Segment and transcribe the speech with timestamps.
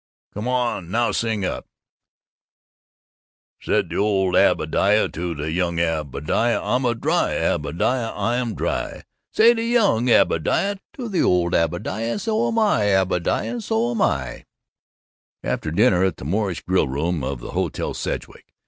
[0.33, 1.67] Come on now sing up:
[3.61, 9.03] Said the old Obadiah to the young Obadiah, 'I am dry, Obadiah, I am dry.'
[9.31, 14.45] Said the young Obadiah to the old Obadiah, 'So am I, Obadiah, so am I.'"
[14.45, 14.47] X
[15.43, 18.55] They had dinner in the Moorish Grillroom of the Hotel Sedgwick.